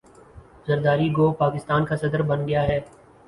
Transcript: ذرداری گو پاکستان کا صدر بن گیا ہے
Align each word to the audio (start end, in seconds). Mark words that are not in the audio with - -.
ذرداری 0.67 1.09
گو 1.13 1.31
پاکستان 1.33 1.85
کا 1.85 1.95
صدر 1.95 2.21
بن 2.21 2.47
گیا 2.47 2.63
ہے 2.67 2.79